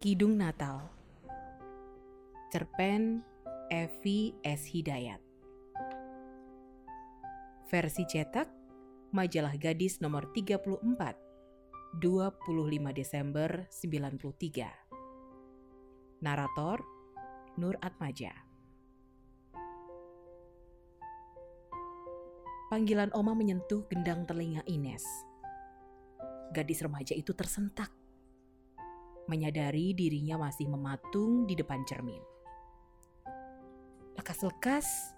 Kidung 0.00 0.40
Natal. 0.40 0.80
Cerpen 2.48 3.20
Evi 3.68 4.32
S. 4.40 4.64
Hidayat. 4.72 5.20
Versi 7.68 8.08
cetak 8.08 8.48
Majalah 9.12 9.52
Gadis 9.60 10.00
nomor 10.00 10.32
34 10.32 12.00
25 12.00 12.32
Desember 12.96 13.68
93 13.68 16.24
Narator 16.24 16.80
Nur 17.60 17.76
Atmaja. 17.84 18.32
Panggilan 22.72 23.12
Oma 23.12 23.36
menyentuh 23.36 23.84
gendang 23.92 24.24
telinga 24.24 24.64
Ines. 24.64 25.04
Gadis 26.56 26.80
remaja 26.80 27.12
itu 27.12 27.36
tersentak 27.36 27.99
menyadari 29.30 29.94
dirinya 29.94 30.42
masih 30.42 30.66
mematung 30.66 31.46
di 31.46 31.54
depan 31.54 31.86
cermin. 31.86 32.18
Lekas-lekas, 34.18 35.14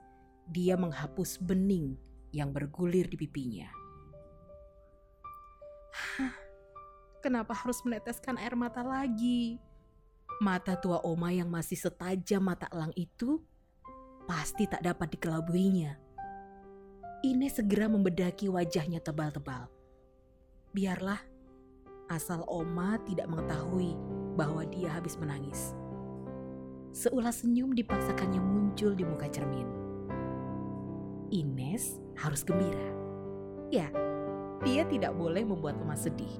dia 0.52 0.76
menghapus 0.76 1.40
bening 1.40 1.96
yang 2.36 2.52
bergulir 2.52 3.08
di 3.08 3.16
pipinya. 3.16 3.72
Hah, 5.92 6.36
kenapa 7.24 7.56
harus 7.56 7.80
meneteskan 7.88 8.36
air 8.36 8.52
mata 8.52 8.84
lagi? 8.84 9.56
Mata 10.44 10.76
tua 10.76 11.00
Oma 11.08 11.32
yang 11.32 11.48
masih 11.48 11.80
setajam 11.80 12.44
mata 12.44 12.68
elang 12.68 12.92
itu 12.96 13.40
pasti 14.28 14.68
tak 14.68 14.84
dapat 14.84 15.16
dikelabuinya. 15.16 15.96
Ines 17.22 17.62
segera 17.62 17.86
membedaki 17.86 18.50
wajahnya 18.50 18.98
tebal-tebal. 18.98 19.70
Biarlah 20.74 21.31
asal 22.12 22.44
Oma 22.44 23.00
tidak 23.08 23.24
mengetahui 23.32 23.96
bahwa 24.36 24.68
dia 24.68 24.92
habis 24.92 25.16
menangis. 25.16 25.72
Seulas 26.92 27.40
senyum 27.40 27.72
dipaksakannya 27.72 28.40
muncul 28.40 28.92
di 28.92 29.00
muka 29.00 29.32
cermin. 29.32 29.64
Ines 31.32 31.96
harus 32.20 32.44
gembira. 32.44 32.92
Ya, 33.72 33.88
dia 34.60 34.84
tidak 34.84 35.16
boleh 35.16 35.40
membuat 35.40 35.80
Oma 35.80 35.96
sedih. 35.96 36.30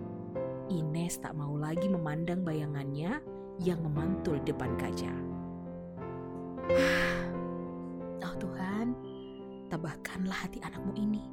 Ines 0.69 1.17
tak 1.17 1.33
mau 1.33 1.57
lagi 1.57 1.89
memandang 1.89 2.45
bayangannya 2.45 3.25
yang 3.65 3.81
memantul 3.81 4.37
depan 4.45 4.77
kaca. 4.77 5.13
oh 8.29 8.35
Tuhan, 8.37 8.93
tabahkanlah 9.73 10.37
hati 10.37 10.61
anakmu 10.61 10.93
ini. 11.01 11.25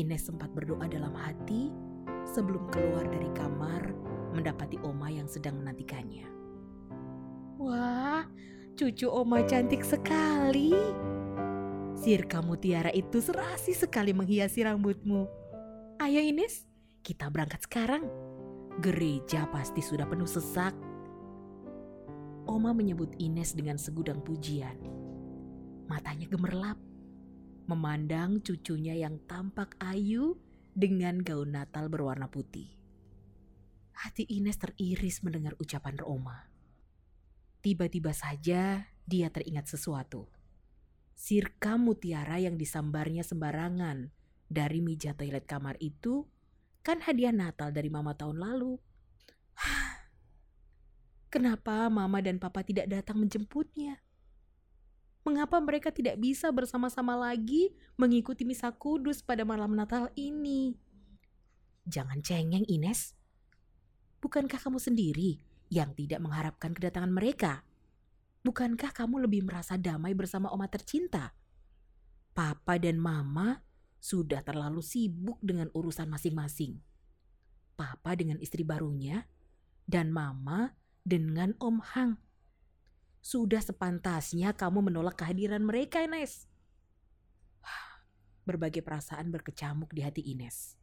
Ines 0.00 0.32
sempat 0.32 0.48
berdoa 0.56 0.88
dalam 0.88 1.12
hati 1.12 1.68
sebelum 2.28 2.66
keluar 2.72 3.06
dari 3.06 3.30
kamar 3.32 3.94
mendapati 4.34 4.76
Oma 4.82 5.08
yang 5.08 5.30
sedang 5.30 5.62
menantikannya. 5.62 6.26
Wah, 7.62 8.26
cucu 8.74 9.06
Oma 9.06 9.46
cantik 9.46 9.86
sekali. 9.86 10.74
Sirka 11.94 12.42
mutiara 12.42 12.90
itu 12.90 13.22
serasi 13.22 13.72
sekali 13.72 14.10
menghiasi 14.10 14.66
rambutmu. 14.66 15.24
Ayo 16.02 16.20
Ines, 16.20 16.66
kita 17.06 17.30
berangkat 17.30 17.64
sekarang. 17.64 18.04
Gereja 18.82 19.46
pasti 19.48 19.78
sudah 19.78 20.04
penuh 20.04 20.26
sesak. 20.26 20.74
Oma 22.44 22.74
menyebut 22.74 23.14
Ines 23.22 23.54
dengan 23.54 23.78
segudang 23.78 24.20
pujian. 24.20 24.76
Matanya 25.86 26.26
gemerlap, 26.28 26.76
memandang 27.70 28.42
cucunya 28.42 28.98
yang 28.98 29.16
tampak 29.24 29.78
ayu 29.80 30.36
dengan 30.74 31.22
gaun 31.22 31.54
Natal 31.54 31.86
berwarna 31.86 32.26
putih. 32.26 32.74
Hati 33.94 34.26
Ines 34.26 34.58
teriris 34.58 35.22
mendengar 35.22 35.54
ucapan 35.62 35.94
Roma. 35.94 36.50
Tiba-tiba 37.62 38.10
saja 38.10 38.90
dia 39.06 39.28
teringat 39.30 39.70
sesuatu. 39.70 40.26
Sirka 41.14 41.78
mutiara 41.78 42.42
yang 42.42 42.58
disambarnya 42.58 43.22
sembarangan 43.22 44.10
dari 44.50 44.82
meja 44.82 45.14
toilet 45.14 45.46
kamar 45.46 45.78
itu 45.78 46.26
kan 46.82 47.00
hadiah 47.00 47.32
Natal 47.32 47.70
dari 47.70 47.88
mama 47.88 48.12
tahun 48.18 48.42
lalu. 48.42 48.76
Kenapa 51.32 51.86
mama 51.88 52.18
dan 52.18 52.42
papa 52.42 52.66
tidak 52.66 52.90
datang 52.90 53.22
menjemputnya? 53.22 54.02
Mengapa 55.24 55.56
mereka 55.56 55.88
tidak 55.88 56.20
bisa 56.20 56.52
bersama-sama 56.52 57.16
lagi 57.16 57.72
mengikuti 57.96 58.44
misa 58.44 58.68
kudus 58.68 59.24
pada 59.24 59.40
malam 59.40 59.72
Natal 59.72 60.12
ini? 60.20 60.76
Jangan 61.88 62.20
cengeng 62.20 62.68
Ines. 62.68 63.16
Bukankah 64.20 64.60
kamu 64.60 64.76
sendiri 64.76 65.40
yang 65.72 65.96
tidak 65.96 66.20
mengharapkan 66.20 66.76
kedatangan 66.76 67.08
mereka? 67.08 67.64
Bukankah 68.44 68.92
kamu 68.92 69.24
lebih 69.24 69.48
merasa 69.48 69.80
damai 69.80 70.12
bersama 70.12 70.52
oma 70.52 70.68
tercinta? 70.68 71.32
Papa 72.36 72.76
dan 72.76 73.00
mama 73.00 73.64
sudah 73.96 74.44
terlalu 74.44 74.84
sibuk 74.84 75.40
dengan 75.40 75.72
urusan 75.72 76.12
masing-masing. 76.12 76.84
Papa 77.80 78.12
dengan 78.12 78.36
istri 78.44 78.60
barunya 78.60 79.24
dan 79.88 80.12
mama 80.12 80.76
dengan 81.00 81.56
Om 81.56 81.80
Hang 81.80 82.23
sudah 83.24 83.64
sepantasnya 83.64 84.52
kamu 84.52 84.92
menolak 84.92 85.16
kehadiran 85.16 85.64
mereka, 85.64 86.04
Ines. 86.04 86.44
Berbagai 88.44 88.84
perasaan 88.84 89.32
berkecamuk 89.32 89.96
di 89.96 90.04
hati 90.04 90.20
Ines. 90.36 90.76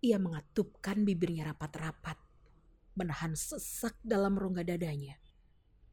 Ia 0.00 0.16
mengatupkan 0.16 1.04
bibirnya 1.04 1.52
rapat-rapat, 1.52 2.16
menahan 2.96 3.36
sesak 3.36 4.00
dalam 4.00 4.40
rongga 4.40 4.64
dadanya. 4.64 5.20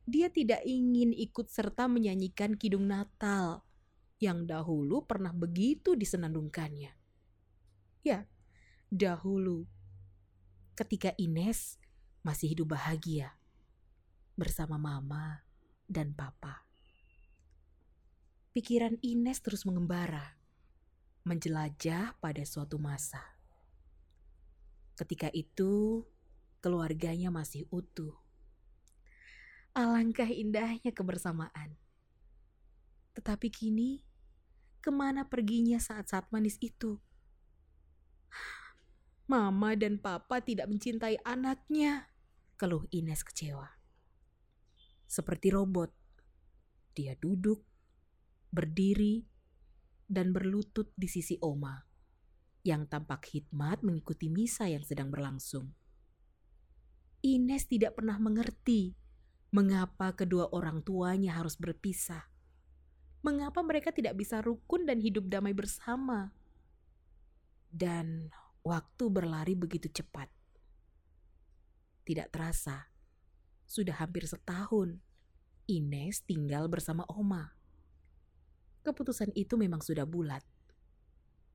Dia 0.07 0.31
tidak 0.31 0.63
ingin 0.63 1.11
ikut 1.11 1.51
serta 1.51 1.91
menyanyikan 1.91 2.55
kidung 2.55 2.87
Natal 2.87 3.67
yang 4.23 4.47
dahulu 4.47 5.03
pernah 5.03 5.35
begitu 5.35 5.99
disenandungkannya. 5.99 6.95
Ya, 8.07 8.23
dahulu 8.87 9.67
ketika 10.79 11.11
Ines 11.19 11.75
masih 12.23 12.55
hidup 12.55 12.79
bahagia 12.79 13.35
bersama 14.39 14.79
mama 14.79 15.44
dan 15.85 16.17
papa. 16.17 16.65
Pikiran 18.55 18.97
Ines 19.03 19.43
terus 19.43 19.67
mengembara, 19.67 20.39
menjelajah 21.27 22.15
pada 22.23 22.43
suatu 22.47 22.79
masa. 22.79 23.21
Ketika 24.95 25.27
itu, 25.35 26.07
keluarganya 26.63 27.29
masih 27.29 27.67
utuh. 27.67 28.15
Alangkah 29.75 30.31
indahnya 30.31 30.95
kebersamaan. 30.95 31.75
Tetapi 33.11 33.51
kini, 33.51 34.07
ke 34.79 34.87
mana 34.87 35.27
perginya 35.27 35.75
saat-saat 35.75 36.31
manis 36.31 36.55
itu? 36.63 36.95
Mama 39.27 39.75
dan 39.75 39.99
papa 39.99 40.39
tidak 40.39 40.71
mencintai 40.71 41.19
anaknya, 41.27 42.07
keluh 42.55 42.87
Ines 42.95 43.19
kecewa 43.27 43.74
seperti 45.05 45.53
robot. 45.53 45.93
Dia 46.95 47.15
duduk, 47.17 47.61
berdiri, 48.51 49.25
dan 50.05 50.29
berlutut 50.31 50.93
di 50.93 51.09
sisi 51.09 51.35
Oma, 51.41 51.81
yang 52.61 52.85
tampak 52.85 53.25
hikmat 53.33 53.81
mengikuti 53.81 54.29
misa 54.29 54.69
yang 54.69 54.85
sedang 54.85 55.09
berlangsung. 55.09 55.73
Ines 57.25 57.65
tidak 57.65 57.97
pernah 57.97 58.21
mengerti 58.21 58.93
mengapa 59.49 60.13
kedua 60.13 60.53
orang 60.53 60.85
tuanya 60.85 61.41
harus 61.41 61.57
berpisah. 61.57 62.21
Mengapa 63.25 63.65
mereka 63.65 63.89
tidak 63.89 64.13
bisa 64.13 64.37
rukun 64.45 64.85
dan 64.85 65.01
hidup 65.01 65.25
damai 65.25 65.57
bersama? 65.57 66.29
Dan 67.65 68.29
waktu 68.61 69.09
berlari 69.09 69.57
begitu 69.57 69.89
cepat. 69.89 70.29
Tidak 72.05 72.29
terasa, 72.29 72.85
sudah 73.65 73.97
hampir 73.97 74.25
setahun, 74.29 75.01
Ines 75.65 76.21
tinggal 76.21 76.69
bersama 76.69 77.01
Oma. 77.09 77.53
Keputusan 78.85 79.33
itu 79.33 79.57
memang 79.57 79.81
sudah 79.81 80.05
bulat. 80.05 80.45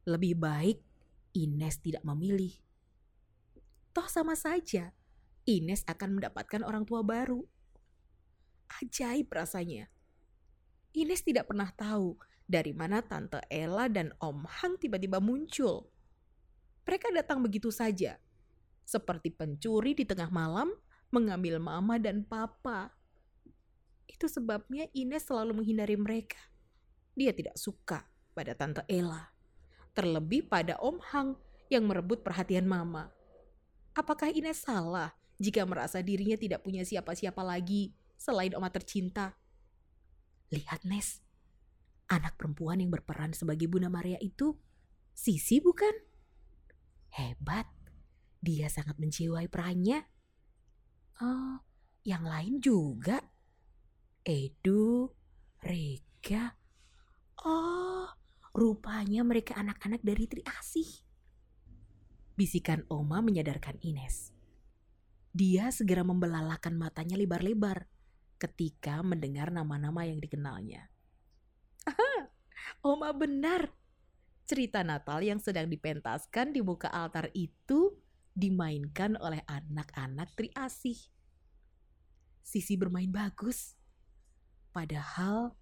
Lebih 0.02 0.34
baik 0.34 0.78
Ines 1.38 1.78
tidak 1.78 2.02
memilih. 2.02 2.50
Toh 3.94 4.10
sama 4.10 4.34
saja, 4.34 4.90
Ines 5.46 5.86
akan 5.86 6.18
mendapatkan 6.18 6.66
orang 6.66 6.82
tua 6.82 7.06
baru. 7.06 7.46
Ajaib 8.82 9.30
rasanya. 9.30 9.86
Ines 10.90 11.22
tidak 11.22 11.46
pernah 11.46 11.70
tahu 11.70 12.18
dari 12.50 12.74
mana 12.74 12.98
Tante 12.98 13.38
Ella 13.46 13.86
dan 13.86 14.10
Om 14.18 14.42
Hang 14.50 14.74
tiba-tiba 14.82 15.22
muncul. 15.22 15.86
Mereka 16.82 17.14
datang 17.14 17.38
begitu 17.46 17.70
saja, 17.70 18.18
seperti 18.82 19.30
pencuri 19.30 19.94
di 19.94 20.02
tengah 20.02 20.34
malam 20.34 20.74
mengambil 21.10 21.58
mama 21.58 21.98
dan 21.98 22.22
papa. 22.26 22.94
Itu 24.10 24.26
sebabnya 24.26 24.90
Ines 24.94 25.26
selalu 25.26 25.62
menghindari 25.62 25.94
mereka. 25.94 26.38
Dia 27.14 27.30
tidak 27.34 27.58
suka 27.58 28.06
pada 28.34 28.54
Tante 28.54 28.82
Ella. 28.86 29.30
Terlebih 29.94 30.46
pada 30.46 30.78
Om 30.78 30.98
Hang 31.10 31.30
yang 31.70 31.86
merebut 31.86 32.22
perhatian 32.22 32.66
mama. 32.66 33.10
Apakah 33.94 34.30
Ines 34.30 34.66
salah 34.66 35.14
jika 35.40 35.64
merasa 35.64 36.04
dirinya 36.04 36.36
tidak 36.36 36.60
punya 36.62 36.84
siapa-siapa 36.84 37.40
lagi 37.40 37.96
selain 38.20 38.52
oma 38.52 38.68
tercinta. 38.68 39.34
Lihat 40.52 40.84
Nes, 40.84 41.24
anak 42.12 42.36
perempuan 42.36 42.84
yang 42.84 42.92
berperan 42.92 43.32
sebagai 43.32 43.70
Bunda 43.70 43.88
Maria 43.88 44.20
itu 44.20 44.52
Sisi 45.16 45.60
bukan? 45.60 45.92
Hebat, 47.12 47.66
dia 48.40 48.70
sangat 48.72 48.96
menjiwai 48.96 49.50
perannya. 49.52 50.06
Oh, 51.20 51.60
yang 52.00 52.24
lain 52.24 52.64
juga. 52.64 53.20
Edu, 54.24 55.12
Rega. 55.60 56.56
Oh, 57.44 58.08
rupanya 58.56 59.20
mereka 59.20 59.60
anak-anak 59.60 60.00
dari 60.00 60.24
Tri 60.24 60.40
Asih. 60.48 60.88
Bisikan 62.40 62.88
Oma 62.88 63.20
menyadarkan 63.20 63.76
Ines. 63.84 64.32
Dia 65.36 65.68
segera 65.68 66.00
membelalakan 66.08 66.80
matanya 66.80 67.20
lebar-lebar 67.20 67.84
ketika 68.40 69.04
mendengar 69.04 69.52
nama-nama 69.52 70.08
yang 70.08 70.24
dikenalnya. 70.24 70.88
Aha, 71.84 72.32
Oma 72.96 73.12
benar. 73.12 73.76
Cerita 74.48 74.80
Natal 74.80 75.20
yang 75.20 75.36
sedang 75.36 75.68
dipentaskan 75.68 76.56
di 76.56 76.64
muka 76.64 76.88
altar 76.88 77.28
itu 77.36 77.89
dimainkan 78.40 79.20
oleh 79.20 79.44
anak-anak 79.44 80.32
Tri 80.32 80.48
Asih. 80.56 80.96
Sisi 82.40 82.74
bermain 82.80 83.12
bagus, 83.12 83.76
padahal 84.72 85.52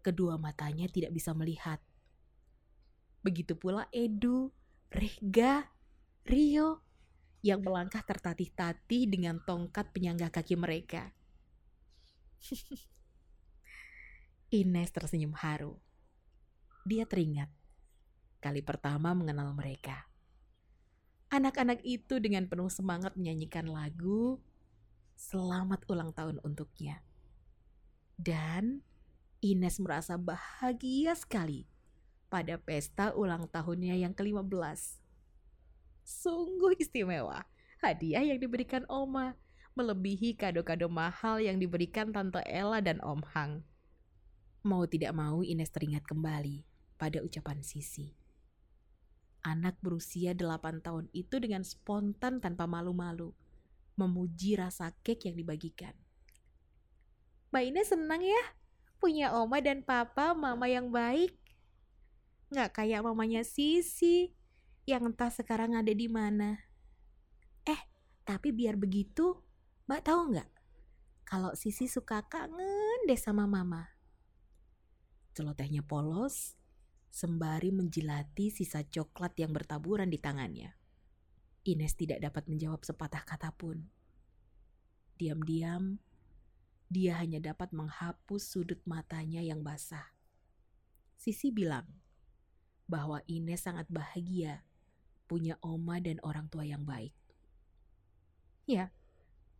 kedua 0.00 0.38
matanya 0.38 0.86
tidak 0.86 1.10
bisa 1.10 1.34
melihat. 1.34 1.82
Begitu 3.20 3.58
pula 3.58 3.90
Edu, 3.90 4.54
Rega, 4.88 5.68
Rio 6.24 6.80
yang 7.42 7.60
melangkah 7.60 8.00
tertatih-tatih 8.00 9.10
dengan 9.10 9.42
tongkat 9.42 9.92
penyangga 9.92 10.30
kaki 10.32 10.56
mereka. 10.56 11.12
Ines 14.60 14.90
tersenyum 14.90 15.36
haru. 15.36 15.76
Dia 16.88 17.04
teringat 17.04 17.52
kali 18.40 18.64
pertama 18.64 19.12
mengenal 19.12 19.52
mereka. 19.52 20.09
Anak-anak 21.30 21.86
itu 21.86 22.18
dengan 22.18 22.50
penuh 22.50 22.66
semangat 22.66 23.14
menyanyikan 23.14 23.70
lagu 23.70 24.42
Selamat 25.14 25.84
ulang 25.86 26.10
tahun 26.16 26.40
untuknya. 26.42 27.04
Dan 28.16 28.80
Ines 29.38 29.76
merasa 29.78 30.16
bahagia 30.16 31.12
sekali 31.12 31.68
pada 32.32 32.56
pesta 32.56 33.12
ulang 33.12 33.46
tahunnya 33.46 34.00
yang 34.00 34.16
ke-15. 34.16 34.98
Sungguh 36.02 36.74
istimewa 36.80 37.44
hadiah 37.78 38.24
yang 38.24 38.40
diberikan 38.40 38.82
Oma 38.88 39.36
melebihi 39.78 40.34
kado-kado 40.36 40.90
mahal 40.90 41.38
yang 41.40 41.62
diberikan 41.62 42.10
Tante 42.10 42.42
Ella 42.42 42.82
dan 42.84 42.98
Om 43.00 43.22
Hang. 43.30 43.52
Mau 44.66 44.84
tidak 44.84 45.16
mau 45.16 45.40
Ines 45.46 45.72
teringat 45.72 46.04
kembali 46.04 46.64
pada 47.00 47.24
ucapan 47.24 47.64
Sisi. 47.64 48.19
Anak 49.40 49.80
berusia 49.80 50.36
8 50.36 50.84
tahun 50.84 51.08
itu 51.16 51.40
dengan 51.40 51.64
spontan 51.64 52.44
tanpa 52.44 52.68
malu-malu 52.68 53.32
memuji 53.96 54.56
rasa 54.56 54.92
kek 55.04 55.28
yang 55.28 55.36
dibagikan. 55.36 55.92
Mbak 57.52 57.64
Ines 57.66 57.88
senang 57.92 58.22
ya 58.24 58.42
punya 59.00 59.32
oma 59.36 59.60
dan 59.64 59.80
papa 59.80 60.36
mama 60.36 60.68
yang 60.68 60.92
baik. 60.92 61.36
Nggak 62.52 62.70
kayak 62.80 63.04
mamanya 63.04 63.40
Sisi 63.44 64.32
yang 64.84 65.08
entah 65.08 65.32
sekarang 65.32 65.76
ada 65.76 65.92
di 65.92 66.08
mana. 66.08 66.60
Eh, 67.64 67.80
tapi 68.24 68.52
biar 68.52 68.76
begitu, 68.76 69.40
Mbak 69.88 70.02
tahu 70.04 70.20
nggak? 70.36 70.50
Kalau 71.24 71.52
Sisi 71.56 71.88
suka 71.88 72.26
kangen 72.28 73.08
deh 73.08 73.18
sama 73.18 73.48
mama. 73.48 73.88
Celotehnya 75.32 75.80
polos, 75.86 76.59
sembari 77.10 77.74
menjilati 77.74 78.54
sisa 78.54 78.86
coklat 78.86 79.34
yang 79.36 79.50
bertaburan 79.50 80.08
di 80.08 80.18
tangannya. 80.22 80.72
Ines 81.66 81.92
tidak 81.98 82.24
dapat 82.24 82.48
menjawab 82.48 82.86
sepatah 82.86 83.26
kata 83.26 83.52
pun. 83.52 83.84
Diam-diam, 85.20 86.00
dia 86.88 87.20
hanya 87.20 87.42
dapat 87.42 87.76
menghapus 87.76 88.40
sudut 88.40 88.80
matanya 88.88 89.44
yang 89.44 89.60
basah. 89.60 90.16
Sisi 91.20 91.52
bilang 91.52 91.84
bahwa 92.88 93.20
Ines 93.28 93.62
sangat 93.62 93.86
bahagia 93.92 94.64
punya 95.30 95.54
oma 95.62 96.00
dan 96.02 96.18
orang 96.24 96.50
tua 96.50 96.64
yang 96.64 96.82
baik. 96.82 97.14
Ya, 98.64 98.90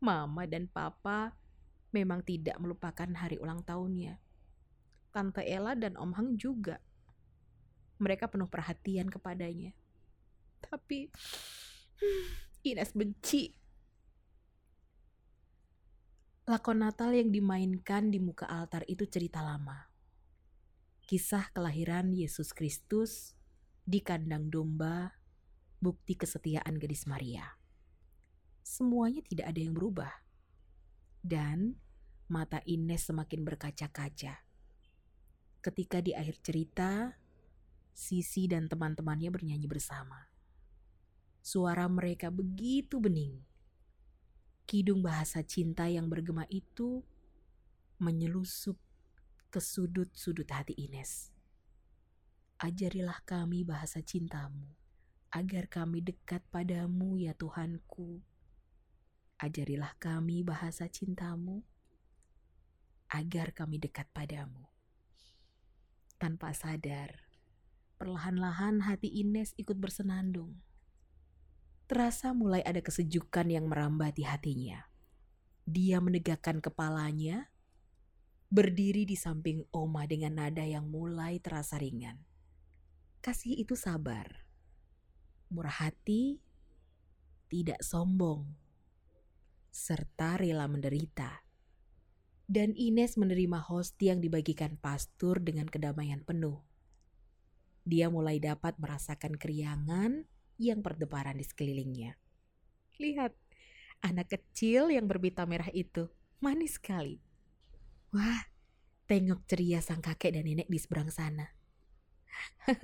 Mama 0.00 0.48
dan 0.48 0.66
Papa 0.66 1.36
memang 1.92 2.24
tidak 2.24 2.56
melupakan 2.58 3.06
hari 3.14 3.36
ulang 3.36 3.62
tahunnya. 3.62 4.18
Tante 5.14 5.44
Ella 5.44 5.76
dan 5.76 5.94
Om 5.94 6.16
Hang 6.16 6.30
juga. 6.40 6.82
Mereka 8.00 8.32
penuh 8.32 8.48
perhatian 8.48 9.12
kepadanya. 9.12 9.76
Tapi 10.64 11.12
Ines 12.68 12.92
benci. 12.96 13.52
Lakon 16.48 16.82
Natal 16.82 17.14
yang 17.14 17.30
dimainkan 17.30 18.10
di 18.10 18.18
muka 18.18 18.48
altar 18.50 18.82
itu 18.90 19.06
cerita 19.06 19.38
lama. 19.44 19.86
Kisah 21.06 21.52
kelahiran 21.54 22.10
Yesus 22.10 22.50
Kristus 22.50 23.38
di 23.86 24.02
kandang 24.02 24.50
domba, 24.50 25.14
bukti 25.78 26.18
kesetiaan 26.18 26.82
gadis 26.82 27.06
Maria 27.06 27.60
semuanya 28.70 29.26
tidak 29.26 29.50
ada 29.50 29.60
yang 29.60 29.74
berubah. 29.74 30.12
Dan 31.20 31.74
mata 32.30 32.62
Ines 32.64 33.10
semakin 33.10 33.42
berkaca-kaca. 33.42 34.46
Ketika 35.60 35.98
di 36.00 36.14
akhir 36.14 36.40
cerita, 36.40 37.19
Sisi 37.92 38.46
dan 38.48 38.66
teman-temannya 38.70 39.30
bernyanyi 39.30 39.68
bersama. 39.68 40.30
Suara 41.40 41.88
mereka 41.90 42.32
begitu 42.32 43.00
bening. 43.00 43.40
Kidung 44.64 45.02
bahasa 45.02 45.42
cinta 45.42 45.90
yang 45.90 46.06
bergema 46.06 46.46
itu 46.46 47.02
menyelusup 47.98 48.78
ke 49.50 49.58
sudut-sudut 49.58 50.46
hati 50.48 50.78
Ines. 50.78 51.34
Ajarilah 52.60 53.24
kami 53.26 53.66
bahasa 53.66 53.98
cintamu, 54.04 54.68
agar 55.32 55.66
kami 55.66 56.04
dekat 56.04 56.44
padamu 56.52 57.18
ya 57.18 57.34
Tuhanku 57.34 58.22
ajarilah 59.40 59.96
kami 59.96 60.44
bahasa 60.44 60.84
cintamu, 60.84 61.64
agar 63.08 63.56
kami 63.56 63.80
dekat 63.80 64.04
padamu. 64.12 64.68
Tanpa 66.20 66.52
sadar, 66.52 67.29
perlahan-lahan 68.00 68.80
hati 68.88 69.12
Ines 69.12 69.52
ikut 69.60 69.76
bersenandung. 69.76 70.56
Terasa 71.84 72.32
mulai 72.32 72.64
ada 72.64 72.80
kesejukan 72.80 73.44
yang 73.52 73.68
merambat 73.68 74.16
di 74.16 74.24
hatinya. 74.24 74.88
Dia 75.68 76.00
menegakkan 76.00 76.64
kepalanya, 76.64 77.52
berdiri 78.48 79.04
di 79.04 79.20
samping 79.20 79.68
Oma 79.68 80.08
dengan 80.08 80.40
nada 80.40 80.64
yang 80.64 80.88
mulai 80.88 81.44
terasa 81.44 81.76
ringan. 81.76 82.16
Kasih 83.20 83.60
itu 83.60 83.76
sabar, 83.76 84.48
murah 85.52 85.84
hati, 85.84 86.40
tidak 87.52 87.84
sombong, 87.84 88.48
serta 89.68 90.40
rela 90.40 90.64
menderita. 90.72 91.44
Dan 92.48 92.72
Ines 92.80 93.20
menerima 93.20 93.60
hosti 93.60 94.08
yang 94.08 94.24
dibagikan 94.24 94.80
pastur 94.80 95.36
dengan 95.44 95.68
kedamaian 95.68 96.24
penuh. 96.24 96.69
Dia 97.84 98.12
mulai 98.12 98.36
dapat 98.38 98.76
merasakan 98.76 99.36
keriangan 99.40 100.28
yang 100.60 100.84
berdebaran 100.84 101.40
di 101.40 101.44
sekelilingnya. 101.44 102.16
Lihat, 103.00 103.32
anak 104.04 104.36
kecil 104.36 104.92
yang 104.92 105.08
berbita 105.08 105.48
merah 105.48 105.72
itu 105.72 106.08
manis 106.44 106.76
sekali. 106.76 107.20
Wah, 108.12 108.44
tengok 109.08 109.48
ceria 109.48 109.80
sang 109.80 110.04
kakek 110.04 110.36
dan 110.36 110.44
nenek 110.44 110.68
di 110.68 110.76
seberang 110.76 111.08
sana. 111.08 111.48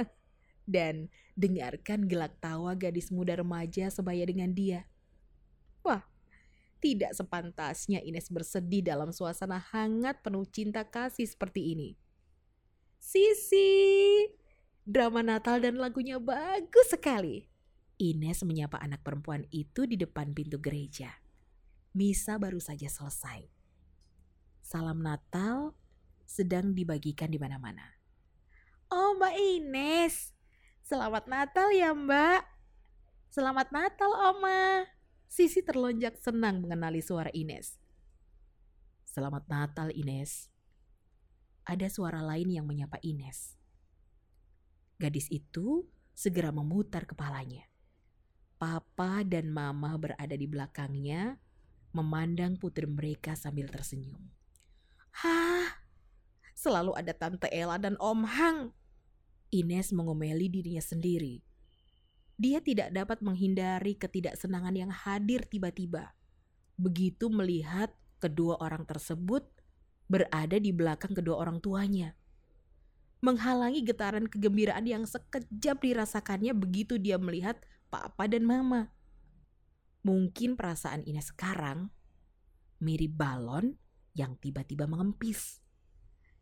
dan 0.67 1.09
dengarkan 1.39 2.11
gelak 2.11 2.35
tawa 2.43 2.75
gadis 2.75 3.13
muda 3.13 3.39
remaja 3.39 3.93
sebaya 3.93 4.25
dengan 4.27 4.51
dia. 4.51 4.89
Wah, 5.85 6.03
tidak 6.83 7.15
sepantasnya 7.15 8.03
Ines 8.03 8.29
bersedih 8.29 8.83
dalam 8.83 9.15
suasana 9.15 9.63
hangat 9.73 10.21
penuh 10.21 10.45
cinta 10.49 10.83
kasih 10.83 11.29
seperti 11.29 11.77
ini. 11.77 11.91
Sisi, 12.99 14.27
drama 14.87 15.19
Natal 15.19 15.59
dan 15.59 15.83
lagunya 15.83 16.23
bagus 16.23 16.95
sekali. 16.95 17.51
Ines 17.99 18.47
menyapa 18.47 18.79
anak 18.79 19.03
perempuan 19.03 19.43
itu 19.51 19.83
di 19.83 19.99
depan 19.99 20.31
pintu 20.31 20.63
gereja. 20.63 21.11
Misa 21.91 22.39
baru 22.39 22.63
saja 22.63 22.87
selesai. 22.87 23.51
Salam 24.63 25.03
Natal 25.03 25.75
sedang 26.23 26.71
dibagikan 26.71 27.35
di 27.35 27.39
mana-mana. 27.43 27.99
Oh 28.87 29.19
Mbak 29.19 29.35
Ines, 29.35 30.31
selamat 30.87 31.27
Natal 31.27 31.75
ya 31.75 31.91
Mbak. 31.91 32.43
Selamat 33.35 33.69
Natal 33.75 34.13
Oma. 34.15 34.87
Sisi 35.27 35.61
terlonjak 35.67 36.15
senang 36.23 36.63
mengenali 36.63 37.03
suara 37.03 37.29
Ines. 37.35 37.77
Selamat 39.05 39.49
Natal, 39.51 39.91
Ines. 39.91 40.49
Ada 41.67 41.91
suara 41.91 42.23
lain 42.23 42.55
yang 42.55 42.65
menyapa 42.69 43.03
Ines. 43.03 43.56
Gadis 44.97 45.29
itu 45.29 45.85
segera 46.17 46.49
memutar 46.49 47.05
kepalanya. 47.05 47.69
Papa 48.57 49.21
dan 49.21 49.53
Mama 49.53 49.93
berada 50.01 50.33
di 50.33 50.49
belakangnya, 50.49 51.37
memandang 51.93 52.57
putri 52.57 52.89
mereka 52.89 53.37
sambil 53.37 53.69
tersenyum. 53.69 54.33
Hah, 55.21 55.85
selalu 56.57 56.97
ada 56.97 57.13
Tante 57.13 57.53
Ella 57.53 57.77
dan 57.77 58.01
Om 58.01 58.25
Hang. 58.25 58.61
Ines 59.53 59.93
mengomeli 59.93 60.49
dirinya 60.49 60.81
sendiri. 60.81 61.45
Dia 62.41 62.65
tidak 62.65 62.93
dapat 62.93 63.21
menghindari 63.21 63.97
ketidaksenangan 63.97 64.77
yang 64.77 64.93
hadir 64.93 65.45
tiba-tiba. 65.45 66.17
Begitu 66.81 67.29
melihat 67.29 67.93
kedua 68.21 68.57
orang 68.61 68.89
tersebut 68.89 69.45
berada 70.09 70.57
di 70.57 70.73
belakang 70.73 71.13
kedua 71.13 71.41
orang 71.45 71.61
tuanya 71.61 72.17
menghalangi 73.25 73.81
getaran 73.81 74.29
kegembiraan 74.29 74.85
yang 74.85 75.05
sekejap 75.09 75.81
dirasakannya 75.81 76.53
begitu 76.53 77.01
dia 77.01 77.17
melihat 77.17 77.57
papa 77.89 78.29
dan 78.29 78.45
mama. 78.45 78.93
Mungkin 80.07 80.55
perasaan 80.55 81.03
Ines 81.09 81.35
sekarang 81.35 81.91
mirip 82.79 83.17
balon 83.17 83.75
yang 84.13 84.37
tiba-tiba 84.39 84.87
mengempis. 84.87 85.59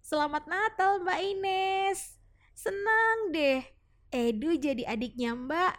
Selamat 0.05 0.45
Natal 0.51 1.01
Mbak 1.01 1.21
Ines. 1.23 2.21
Senang 2.53 3.33
deh. 3.33 3.65
Edu 4.13 4.55
jadi 4.61 4.85
adiknya 4.85 5.33
Mbak. 5.33 5.75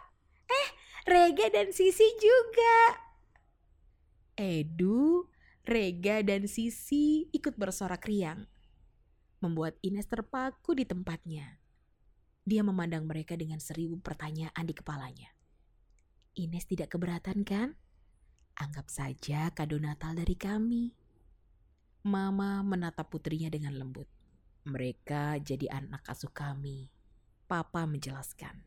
Eh, 0.50 0.68
Rega 1.06 1.46
dan 1.54 1.70
Sisi 1.70 2.04
juga. 2.18 3.06
Edu, 4.36 5.30
Rega 5.64 6.20
dan 6.26 6.44
Sisi 6.50 7.30
ikut 7.32 7.54
bersorak 7.56 8.04
riang 8.04 8.44
membuat 9.46 9.78
Ines 9.86 10.10
terpaku 10.10 10.74
di 10.74 10.82
tempatnya. 10.82 11.62
Dia 12.46 12.62
memandang 12.66 13.06
mereka 13.06 13.34
dengan 13.34 13.58
seribu 13.58 13.98
pertanyaan 13.98 14.62
di 14.66 14.74
kepalanya. 14.74 15.30
Ines 16.38 16.66
tidak 16.66 16.94
keberatan 16.94 17.42
kan? 17.42 17.74
Anggap 18.58 18.86
saja 18.86 19.50
kado 19.50 19.78
Natal 19.82 20.14
dari 20.14 20.38
kami. 20.38 20.94
Mama 22.06 22.62
menatap 22.62 23.10
putrinya 23.10 23.50
dengan 23.50 23.74
lembut. 23.74 24.06
Mereka 24.62 25.42
jadi 25.42 25.66
anak 25.74 26.06
asuh 26.06 26.30
kami. 26.30 26.86
Papa 27.50 27.82
menjelaskan. 27.86 28.62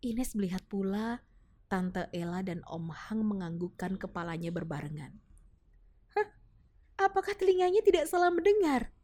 Ines 0.00 0.32
melihat 0.32 0.64
pula 0.64 1.20
Tante 1.68 2.08
Ella 2.16 2.40
dan 2.40 2.64
Om 2.64 2.94
Hang 2.94 3.26
menganggukkan 3.26 4.00
kepalanya 4.00 4.48
berbarengan. 4.54 5.20
Hah? 6.16 6.28
Apakah 6.96 7.36
telinganya 7.36 7.84
tidak 7.84 8.08
salah 8.08 8.32
mendengar? 8.32 8.95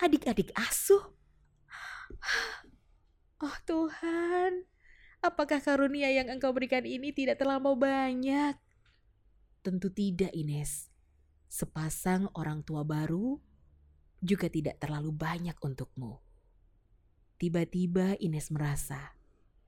Adik-adik 0.00 0.52
asuh. 0.56 1.12
Oh 3.36 3.56
Tuhan, 3.68 4.64
apakah 5.20 5.60
karunia 5.60 6.08
yang 6.08 6.32
engkau 6.32 6.52
berikan 6.56 6.84
ini 6.88 7.12
tidak 7.12 7.36
terlampau 7.36 7.76
banyak? 7.76 8.56
Tentu 9.60 9.92
tidak 9.92 10.32
Ines. 10.32 10.88
Sepasang 11.46 12.32
orang 12.32 12.64
tua 12.64 12.82
baru 12.82 13.36
juga 14.24 14.48
tidak 14.48 14.80
terlalu 14.80 15.12
banyak 15.12 15.56
untukmu. 15.60 16.18
Tiba-tiba 17.36 18.16
Ines 18.16 18.48
merasa 18.48 19.12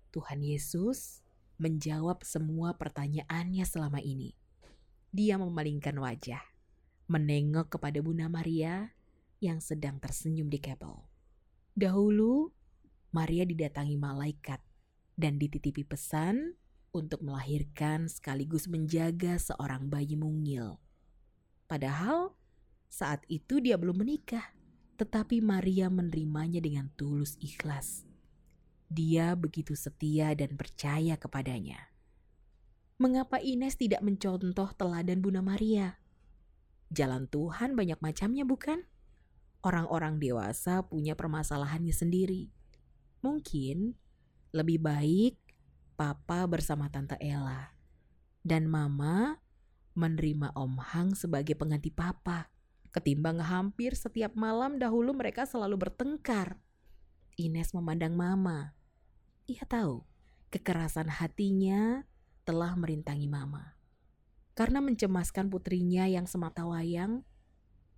Tuhan 0.08 0.40
Yesus 0.40 1.20
menjawab 1.60 2.24
semua 2.24 2.72
pertanyaannya 2.78 3.64
selama 3.68 4.00
ini. 4.00 4.32
Dia 5.12 5.36
memalingkan 5.36 5.96
wajah, 5.98 6.40
menengok 7.10 7.76
kepada 7.76 8.00
Bunda 8.00 8.30
Maria, 8.32 8.96
yang 9.38 9.62
sedang 9.62 10.02
tersenyum 10.02 10.50
di 10.50 10.58
kabel. 10.58 11.06
Dahulu, 11.78 12.50
Maria 13.14 13.46
didatangi 13.46 13.94
malaikat 13.94 14.60
dan 15.14 15.38
dititipi 15.38 15.86
pesan 15.86 16.58
untuk 16.90 17.22
melahirkan 17.22 18.10
sekaligus 18.10 18.66
menjaga 18.66 19.38
seorang 19.38 19.86
bayi 19.86 20.18
mungil. 20.18 20.82
Padahal 21.68 22.34
saat 22.88 23.22
itu 23.28 23.60
dia 23.60 23.76
belum 23.76 24.00
menikah, 24.00 24.56
tetapi 24.96 25.38
Maria 25.44 25.92
menerimanya 25.92 26.58
dengan 26.58 26.90
tulus 26.96 27.36
ikhlas. 27.38 28.08
Dia 28.88 29.36
begitu 29.36 29.76
setia 29.76 30.32
dan 30.32 30.56
percaya 30.56 31.20
kepadanya. 31.20 31.92
Mengapa 32.98 33.38
Ines 33.38 33.78
tidak 33.78 34.02
mencontoh 34.02 34.74
teladan 34.74 35.22
Bunda 35.22 35.44
Maria? 35.44 36.00
Jalan 36.90 37.28
Tuhan 37.30 37.76
banyak 37.76 38.00
macamnya, 38.00 38.42
bukan? 38.42 38.82
Orang-orang 39.62 40.22
dewasa 40.22 40.86
punya 40.86 41.18
permasalahannya 41.18 41.94
sendiri. 41.94 42.50
Mungkin 43.22 43.98
lebih 44.54 44.78
baik 44.80 45.34
papa 45.98 46.46
bersama 46.46 46.86
tante 46.88 47.18
Ella 47.18 47.74
dan 48.46 48.70
mama 48.70 49.42
menerima 49.98 50.54
Om 50.54 50.78
Hang 50.78 51.10
sebagai 51.18 51.58
pengganti 51.58 51.90
papa. 51.90 52.48
Ketimbang 52.94 53.42
hampir 53.42 53.92
setiap 53.98 54.32
malam 54.38 54.78
dahulu 54.78 55.12
mereka 55.12 55.44
selalu 55.44 55.90
bertengkar. 55.90 56.62
Ines 57.36 57.74
memandang 57.74 58.14
mama. 58.14 58.72
Ia 59.50 59.66
tahu 59.68 60.06
kekerasan 60.48 61.12
hatinya 61.12 62.08
telah 62.48 62.72
merintangi 62.78 63.28
mama. 63.28 63.76
Karena 64.56 64.80
mencemaskan 64.80 65.52
putrinya 65.52 66.08
yang 66.08 66.24
semata 66.24 66.64
wayang, 66.64 67.22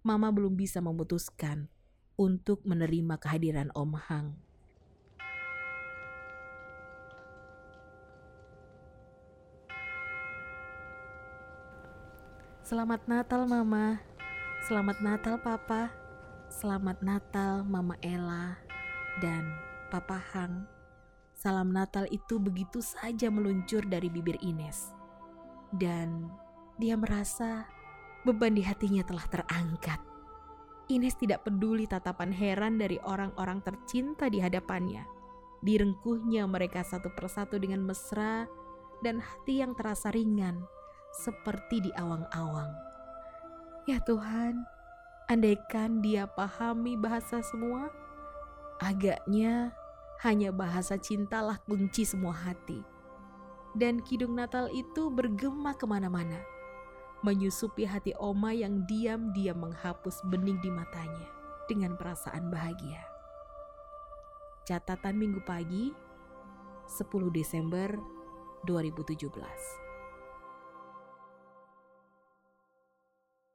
Mama 0.00 0.33
belum 0.33 0.57
bisa 0.57 0.80
memutuskan 0.80 1.69
untuk 2.16 2.64
menerima 2.64 3.21
kehadiran 3.21 3.69
Om 3.76 3.92
Hang. 4.00 4.28
Selamat 12.64 13.04
Natal 13.04 13.45
Mama. 13.45 14.00
Selamat 14.64 15.04
Natal 15.04 15.37
Papa. 15.37 15.92
Selamat 16.49 16.97
Natal 17.04 17.61
Mama 17.69 18.00
Ella 18.00 18.57
dan 19.21 19.52
Papa 19.92 20.16
Hang. 20.33 20.64
Salam 21.37 21.76
Natal 21.76 22.09
itu 22.09 22.40
begitu 22.40 22.80
saja 22.80 23.28
meluncur 23.28 23.85
dari 23.85 24.09
bibir 24.09 24.40
Ines. 24.40 24.97
Dan 25.76 26.33
dia 26.80 26.97
merasa 26.97 27.69
beban 28.25 28.53
di 28.53 28.62
hatinya 28.65 29.00
telah 29.05 29.25
terangkat. 29.29 30.00
Ines 30.91 31.15
tidak 31.15 31.47
peduli 31.47 31.87
tatapan 31.87 32.35
heran 32.35 32.75
dari 32.77 32.99
orang-orang 33.07 33.62
tercinta 33.62 34.27
di 34.27 34.43
hadapannya. 34.43 35.07
Direngkuhnya 35.62 36.45
mereka 36.50 36.83
satu 36.83 37.15
persatu 37.15 37.62
dengan 37.62 37.87
mesra 37.87 38.49
dan 39.00 39.23
hati 39.23 39.62
yang 39.62 39.73
terasa 39.79 40.11
ringan 40.11 40.67
seperti 41.15 41.89
di 41.89 41.91
awang-awang. 41.95 42.75
Ya 43.87 44.03
Tuhan, 44.03 44.67
andaikan 45.31 46.03
dia 46.03 46.27
pahami 46.27 46.99
bahasa 46.99 47.39
semua, 47.41 47.89
agaknya 48.83 49.71
hanya 50.27 50.50
bahasa 50.53 50.99
cintalah 51.00 51.57
kunci 51.65 52.03
semua 52.05 52.35
hati. 52.35 52.83
Dan 53.79 54.03
kidung 54.03 54.35
Natal 54.35 54.67
itu 54.75 55.07
bergema 55.09 55.71
ke 55.79 55.87
mana-mana 55.87 56.60
menyusupi 57.21 57.85
hati 57.85 58.17
Oma 58.17 58.57
yang 58.57 58.89
diam-diam 58.89 59.61
menghapus 59.61 60.25
bening 60.29 60.57
di 60.65 60.73
matanya 60.73 61.29
dengan 61.69 61.95
perasaan 61.97 62.49
bahagia. 62.49 63.05
Catatan 64.65 65.17
minggu 65.17 65.41
pagi 65.45 65.93
10 66.89 67.31
Desember 67.33 67.97
2017 68.65 69.80